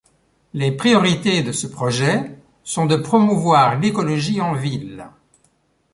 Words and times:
Les 0.55 0.71
priorités 0.71 1.43
de 1.43 1.51
ce 1.51 1.67
projet 1.67 2.35
sont 2.63 2.87
de 2.87 2.95
promouvoir 2.95 3.77
l'écologie 3.79 4.41
en 4.41 4.55
ville. 4.55 5.07